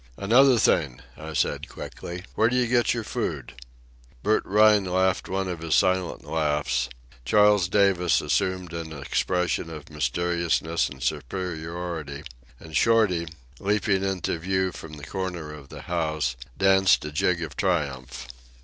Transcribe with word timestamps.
"Another 0.17 0.57
thing," 0.57 1.01
I 1.15 1.33
said 1.33 1.69
quickly. 1.69 2.23
"Where 2.33 2.49
do 2.49 2.55
you 2.55 2.65
get 2.65 2.91
your 2.95 3.03
food?" 3.03 3.53
Bert 4.23 4.43
Rhine 4.47 4.85
laughed 4.85 5.29
one 5.29 5.47
of 5.47 5.59
his 5.59 5.75
silent 5.75 6.25
laughs; 6.25 6.89
Charles 7.23 7.67
Davis 7.69 8.19
assumed 8.19 8.73
an 8.73 8.93
expression 8.99 9.69
of 9.69 9.91
mysteriousness 9.91 10.89
and 10.89 11.03
superiority; 11.03 12.23
and 12.59 12.75
Shorty, 12.75 13.27
leaping 13.59 14.03
into 14.03 14.39
view 14.39 14.71
from 14.71 14.93
the 14.93 15.05
corner 15.05 15.53
of 15.53 15.69
the 15.69 15.83
house, 15.83 16.35
danced 16.57 17.05
a 17.05 17.11
jig 17.11 17.43
of 17.43 17.55
triumph. 17.55 18.27